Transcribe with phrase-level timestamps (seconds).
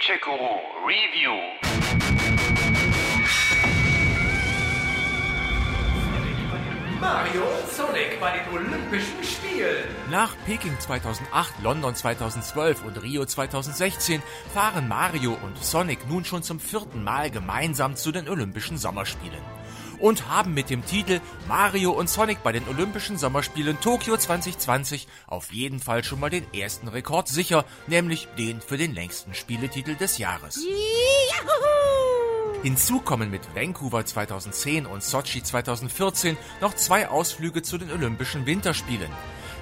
[0.00, 1.36] Gadget-Guru Review.
[7.00, 9.84] Mario und Sonic bei den Olympischen Spielen.
[10.10, 14.22] Nach Peking 2008, London 2012 und Rio 2016
[14.54, 19.59] fahren Mario und Sonic nun schon zum vierten Mal gemeinsam zu den Olympischen Sommerspielen.
[20.00, 25.52] Und haben mit dem Titel Mario und Sonic bei den Olympischen Sommerspielen Tokio 2020 auf
[25.52, 30.18] jeden Fall schon mal den ersten Rekord sicher, nämlich den für den längsten Spieletitel des
[30.18, 30.58] Jahres.
[32.62, 39.10] Hinzu kommen mit Vancouver 2010 und Sochi 2014 noch zwei Ausflüge zu den Olympischen Winterspielen.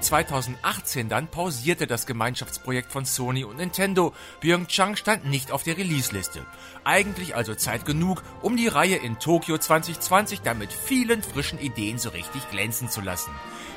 [0.00, 4.12] 2018 dann pausierte das Gemeinschaftsprojekt von Sony und Nintendo.
[4.40, 6.44] Pyeongchang stand nicht auf der Release-Liste.
[6.84, 11.98] Eigentlich also Zeit genug, um die Reihe in Tokio 2020 dann mit vielen frischen Ideen
[11.98, 13.30] so richtig glänzen zu lassen.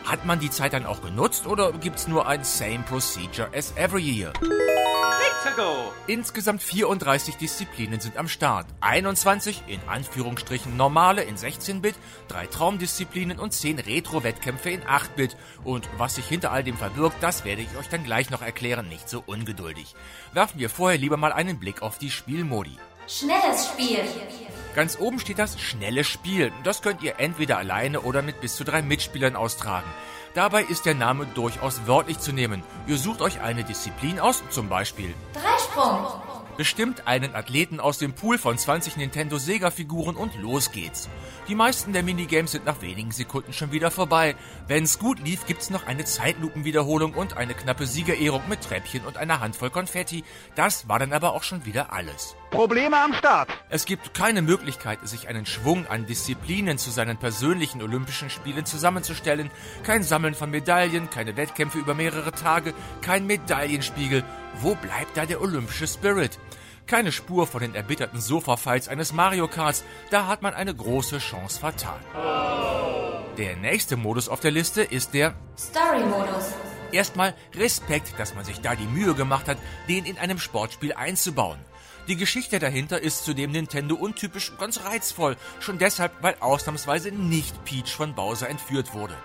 [0.05, 4.01] Hat man die Zeit dann auch genutzt oder gibt's nur ein Same Procedure as every
[4.01, 4.33] year?
[6.07, 8.67] Insgesamt 34 Disziplinen sind am Start.
[8.81, 11.95] 21 in Anführungsstrichen normale in 16-Bit,
[12.27, 15.35] drei Traumdisziplinen und 10 Retro-Wettkämpfe in 8-Bit.
[15.63, 18.87] Und was sich hinter all dem verbirgt, das werde ich euch dann gleich noch erklären,
[18.87, 19.95] nicht so ungeduldig.
[20.33, 22.77] Werfen wir vorher lieber mal einen Blick auf die Spielmodi.
[23.07, 23.99] Schnelles Spiel.
[24.75, 26.51] Ganz oben steht das schnelle Spiel.
[26.63, 29.89] Das könnt ihr entweder alleine oder mit bis zu drei Mitspielern austragen.
[30.33, 32.63] Dabei ist der Name durchaus wörtlich zu nehmen.
[32.87, 36.05] Ihr sucht euch eine Disziplin aus, zum Beispiel Dreisprung.
[36.55, 41.09] bestimmt einen Athleten aus dem Pool von 20 Nintendo Sega Figuren und los geht's.
[41.49, 44.35] Die meisten der Minigames sind nach wenigen Sekunden schon wieder vorbei.
[44.67, 49.41] Wenn's gut lief, gibt's noch eine Zeitlupenwiederholung und eine knappe Siegerehrung mit Treppchen und einer
[49.41, 50.23] Handvoll Konfetti.
[50.55, 52.35] Das war dann aber auch schon wieder alles.
[52.51, 53.49] Probleme am Start.
[53.69, 59.49] Es gibt keine Möglichkeit, sich einen Schwung an Disziplinen zu seinen persönlichen Olympischen Spielen zusammenzustellen.
[59.83, 64.25] Kein Sammeln von Medaillen, keine Wettkämpfe über mehrere Tage, kein Medaillenspiegel.
[64.59, 66.37] Wo bleibt da der olympische Spirit?
[66.87, 71.57] Keine Spur von den erbitterten Sofa-Fights eines Mario Karts, da hat man eine große Chance
[71.57, 72.01] vertan.
[73.37, 76.51] Der nächste Modus auf der Liste ist der Story-Modus.
[76.91, 81.59] Erstmal Respekt, dass man sich da die Mühe gemacht hat, den in einem Sportspiel einzubauen.
[82.07, 87.95] Die Geschichte dahinter ist zudem Nintendo untypisch ganz reizvoll, schon deshalb, weil ausnahmsweise nicht Peach
[87.95, 89.15] von Bowser entführt wurde.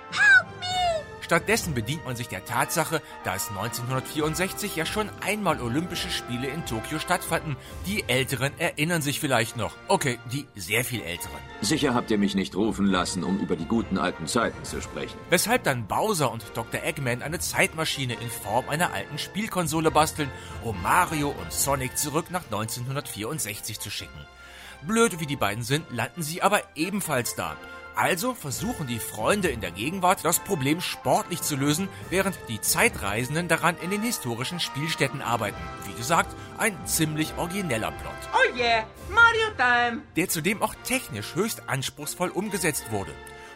[1.27, 7.01] Stattdessen bedient man sich der Tatsache, dass 1964 ja schon einmal Olympische Spiele in Tokio
[7.01, 7.57] stattfanden.
[7.85, 9.75] Die Älteren erinnern sich vielleicht noch.
[9.89, 11.37] Okay, die sehr viel Älteren.
[11.63, 15.19] Sicher habt ihr mich nicht rufen lassen, um über die guten alten Zeiten zu sprechen.
[15.29, 16.85] Weshalb dann Bowser und Dr.
[16.85, 20.31] Eggman eine Zeitmaschine in Form einer alten Spielkonsole basteln,
[20.63, 24.27] um Mario und Sonic zurück nach 1964 zu schicken.
[24.83, 27.57] Blöd wie die beiden sind, landen sie aber ebenfalls da.
[27.97, 33.49] Also versuchen die Freunde in der Gegenwart, das Problem sportlich zu lösen, während die Zeitreisenden
[33.49, 35.57] daran in den historischen Spielstätten arbeiten.
[35.87, 38.13] Wie gesagt, ein ziemlich origineller Plot.
[38.35, 40.03] Oh yeah, Mario Time!
[40.15, 43.13] der zudem auch technisch höchst anspruchsvoll umgesetzt wurde.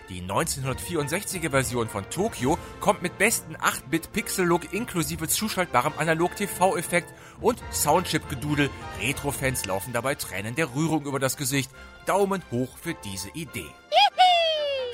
[0.08, 7.12] Die 1964er Version von Tokyo kommt mit besten 8-Bit-Pixel-Look inklusive zuschaltbarem Analog-TV-Effekt
[7.42, 8.70] und Soundchip-Gedudel.
[9.00, 11.70] Retro-Fans laufen dabei Tränen der Rührung über das Gesicht.
[12.06, 13.68] Daumen hoch für diese Idee.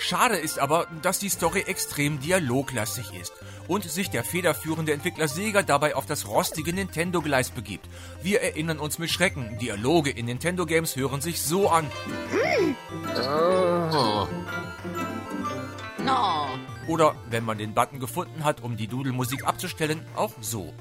[0.06, 3.32] Schade ist aber, dass die Story extrem dialoglastig ist
[3.66, 7.88] und sich der federführende Entwickler Sega dabei auf das rostige Nintendo-Gleis begibt.
[8.22, 11.90] Wir erinnern uns mit Schrecken, Dialoge in Nintendo-Games hören sich so an.
[16.04, 16.50] No.
[16.86, 20.72] Oder, wenn man den Button gefunden hat, um die Dudelmusik abzustellen, auch so.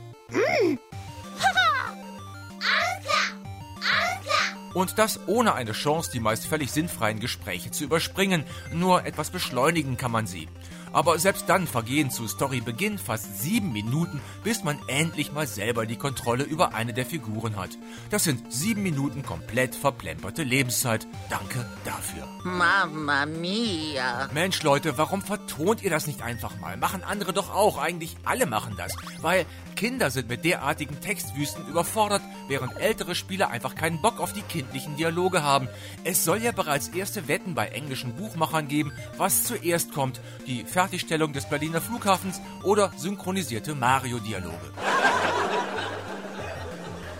[4.75, 8.43] Und das ohne eine Chance, die meist völlig sinnfreien Gespräche zu überspringen.
[8.73, 10.49] Nur etwas beschleunigen kann man sie.
[10.91, 15.97] Aber selbst dann vergehen zu Storybeginn fast sieben Minuten, bis man endlich mal selber die
[15.97, 17.71] Kontrolle über eine der Figuren hat.
[18.09, 21.05] Das sind sieben Minuten komplett verplemperte Lebenszeit.
[21.29, 22.25] Danke dafür.
[22.43, 24.29] Mamma mia.
[24.33, 26.77] Mensch, Leute, warum vertont ihr das nicht einfach mal?
[26.77, 27.77] Machen andere doch auch.
[27.77, 28.93] Eigentlich alle machen das.
[29.21, 34.41] Weil Kinder sind mit derartigen Textwüsten überfordert, während ältere Spieler einfach keinen Bock auf die
[34.41, 35.67] kindlichen Dialoge haben.
[36.03, 40.21] Es soll ja bereits erste Wetten bei englischen Buchmachern geben, was zuerst kommt.
[40.47, 44.71] Die Fertigstellung des Berliner Flughafens oder synchronisierte Mario-Dialoge.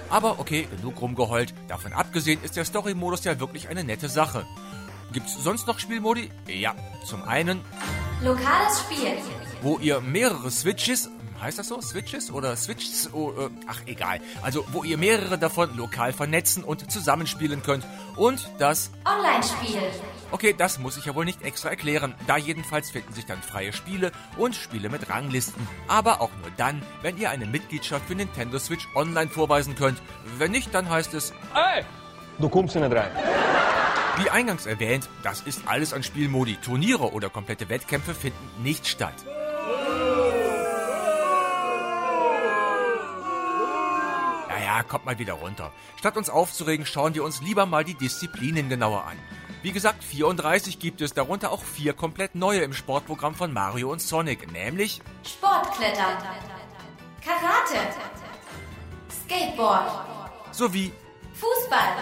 [0.10, 1.54] Aber okay, genug rumgeheult.
[1.68, 4.46] Davon abgesehen ist der Story-Modus ja wirklich eine nette Sache.
[5.12, 6.30] Gibt's sonst noch Spielmodi?
[6.48, 6.76] Ja,
[7.06, 7.62] zum einen
[8.22, 9.18] Lokales Spiel.
[9.62, 11.10] Wo ihr mehrere Switches,
[11.42, 11.82] heißt das so?
[11.82, 13.10] Switches oder Switches?
[13.14, 14.20] Oh, äh, ach egal.
[14.42, 17.86] Also wo ihr mehrere davon lokal vernetzen und zusammenspielen könnt.
[18.16, 19.82] Und das Online-Spiel.
[20.32, 22.16] Okay, das muss ich ja wohl nicht extra erklären.
[22.28, 25.68] Da jedenfalls finden sich dann freie Spiele und Spiele mit Ranglisten.
[25.88, 30.02] Aber auch nur dann, wenn ihr eine Mitgliedschaft für Nintendo Switch Online vorweisen könnt.
[30.38, 31.34] Wenn nicht, dann heißt es,
[32.40, 33.12] Du kommst nicht rein.
[34.18, 36.58] wie eingangs erwähnt, das ist alles an Spielmodi.
[36.58, 39.14] Turniere oder komplette Wettkämpfe finden nicht statt.
[44.84, 45.72] Kommt mal wieder runter.
[45.98, 49.18] Statt uns aufzuregen, schauen wir uns lieber mal die Disziplinen genauer an.
[49.62, 54.02] Wie gesagt, 34 gibt es, darunter auch vier komplett neue im Sportprogramm von Mario und
[54.02, 56.18] Sonic, nämlich Sportklettern.
[57.24, 57.80] Karate.
[59.10, 59.90] Skateboard.
[60.52, 60.92] sowie
[61.34, 61.96] Fußball.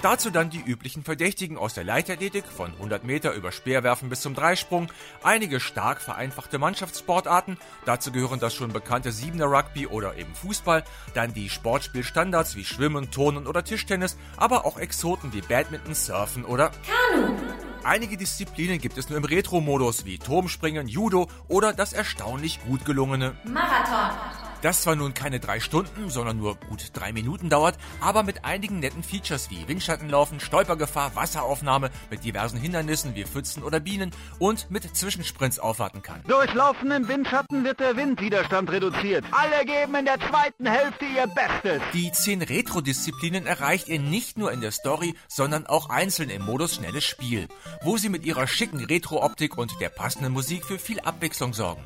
[0.00, 4.32] Dazu dann die üblichen Verdächtigen aus der Leichtathletik, von 100 Meter über Speerwerfen bis zum
[4.32, 4.92] Dreisprung,
[5.24, 10.84] einige stark vereinfachte Mannschaftssportarten, dazu gehören das schon bekannte Siebener Rugby oder eben Fußball,
[11.14, 16.70] dann die Sportspielstandards wie Schwimmen, Turnen oder Tischtennis, aber auch Exoten wie Badminton, Surfen oder
[16.86, 17.34] Kanu.
[17.82, 23.34] Einige Disziplinen gibt es nur im Retro-Modus wie Turmspringen, Judo oder das erstaunlich gut gelungene
[23.44, 24.37] Marathon.
[24.62, 28.80] Das zwar nun keine drei Stunden, sondern nur gut drei Minuten dauert, aber mit einigen
[28.80, 34.96] netten Features wie Windschattenlaufen, Stolpergefahr, Wasseraufnahme, mit diversen Hindernissen wie Pfützen oder Bienen und mit
[34.96, 36.22] Zwischensprints aufwarten kann.
[36.26, 39.24] Durch Laufen im Windschatten wird der Windwiderstand reduziert.
[39.30, 41.82] Alle geben in der zweiten Hälfte ihr Bestes.
[41.92, 46.76] Die zehn Retro-Disziplinen erreicht ihr nicht nur in der Story, sondern auch einzeln im Modus
[46.76, 47.48] Schnelles Spiel,
[47.82, 51.82] wo sie mit ihrer schicken Retro-Optik und der passenden Musik für viel Abwechslung sorgen.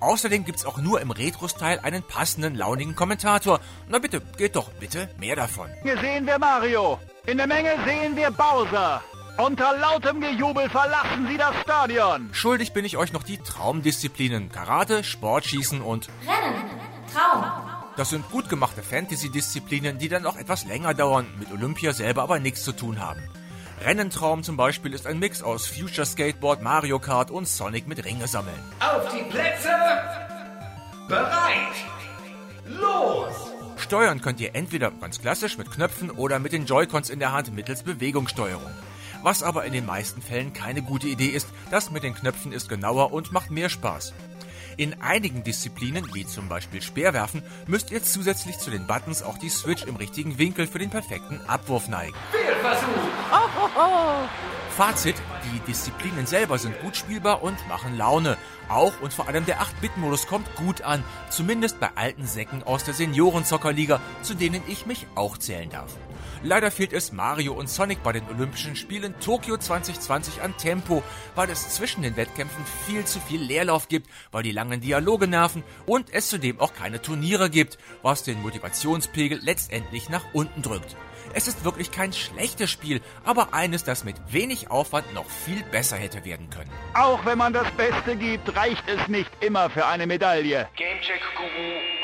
[0.00, 3.60] Außerdem gibt's auch nur im Retro-Style einen passenden, launigen Kommentator.
[3.88, 5.68] Na bitte, geht doch bitte mehr davon.
[5.82, 6.98] Hier sehen wir Mario.
[7.26, 9.02] In der Menge sehen wir Bowser.
[9.36, 12.28] Unter lautem Gejubel verlassen sie das Stadion.
[12.32, 16.60] Schuldig bin ich euch noch die Traumdisziplinen Karate, Sportschießen und Rennen.
[17.12, 17.44] Traum.
[17.96, 22.38] das sind gut gemachte Fantasy-Disziplinen, die dann auch etwas länger dauern, mit Olympia selber aber
[22.38, 23.20] nichts zu tun haben.
[23.82, 28.28] Rennentraum zum Beispiel ist ein Mix aus Future Skateboard, Mario Kart und Sonic mit Ringe
[28.28, 28.60] sammeln.
[28.78, 29.70] Auf die Plätze.
[31.08, 31.74] Bereit.
[32.66, 33.34] Los.
[33.78, 37.54] Steuern könnt ihr entweder ganz klassisch mit Knöpfen oder mit den Joy-Cons in der Hand
[37.54, 38.70] mittels Bewegungssteuerung.
[39.22, 42.68] Was aber in den meisten Fällen keine gute Idee ist, das mit den Knöpfen ist
[42.68, 44.12] genauer und macht mehr Spaß.
[44.80, 49.50] In einigen Disziplinen, wie zum Beispiel Speerwerfen, müsst ihr zusätzlich zu den Buttons auch die
[49.50, 52.14] Switch im richtigen Winkel für den perfekten Abwurf neigen.
[52.30, 52.88] Fehlversuch.
[54.74, 58.38] Fazit, die Disziplinen selber sind gut spielbar und machen Laune.
[58.70, 62.94] Auch und vor allem der 8-Bit-Modus kommt gut an, zumindest bei alten Säcken aus der
[62.94, 65.94] Seniorenzockerliga, zu denen ich mich auch zählen darf.
[66.42, 71.02] Leider fehlt es Mario und Sonic bei den Olympischen Spielen Tokio 2020 an Tempo,
[71.34, 75.62] weil es zwischen den Wettkämpfen viel zu viel Leerlauf gibt, weil die langen Dialoge nerven
[75.84, 80.96] und es zudem auch keine Turniere gibt, was den Motivationspegel letztendlich nach unten drückt.
[81.34, 85.96] Es ist wirklich kein schlechtes Spiel, aber eines, das mit wenig Aufwand noch viel besser
[85.96, 86.70] hätte werden können.
[86.94, 90.68] Auch wenn man das Beste gibt, reicht es nicht immer für eine Medaille.
[90.74, 91.99] Gamecheck Guru